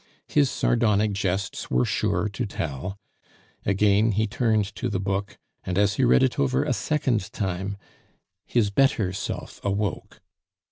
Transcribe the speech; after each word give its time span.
His 0.27 0.49
sardonic 0.49 1.11
jests 1.11 1.69
were 1.69 1.85
sure 1.85 2.27
to 2.27 2.45
tell. 2.47 2.97
Again 3.67 4.13
he 4.13 4.25
turned 4.25 4.65
to 4.77 4.89
the 4.89 4.99
book, 4.99 5.37
and 5.63 5.77
as 5.77 5.93
he 5.97 6.03
read 6.03 6.23
it 6.23 6.39
over 6.39 6.63
a 6.63 6.73
second 6.73 7.31
time, 7.31 7.77
his 8.43 8.71
better 8.71 9.13
self 9.13 9.63
awoke. 9.63 10.19